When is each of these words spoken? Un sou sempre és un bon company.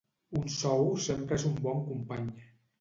Un 0.39 0.47
sou 0.53 0.81
sempre 1.09 1.39
és 1.41 1.47
un 1.53 1.55
bon 1.69 1.87
company. 1.93 2.29